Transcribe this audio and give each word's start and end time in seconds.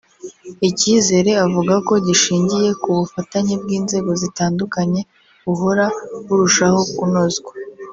icyizere 0.69 1.31
avuga 1.45 1.73
ko 1.87 1.93
gishingiye 2.07 2.69
ku 2.81 2.89
bufatanye 2.97 3.53
bw’inzego 3.61 4.11
zitandukanye 4.21 5.01
buhora 5.45 5.85
burushaho 6.25 6.79
kunozwa 6.97 7.51